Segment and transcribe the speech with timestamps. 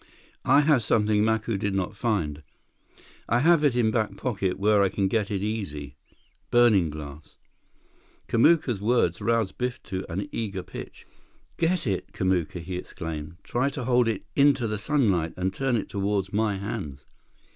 [0.45, 2.41] "I have something Macu did not find.
[3.29, 5.95] I have it in back pocket where I can get it easy.
[6.49, 7.37] Burning glass."
[8.27, 11.05] Kamuka's words roused Biff to an eager pitch.
[11.57, 13.37] "Get it, Kamuka!" he exclaimed.
[13.43, 17.05] "Try to hold it into the sunlight and turn it toward my hands."